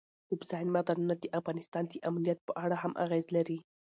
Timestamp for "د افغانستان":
1.17-1.83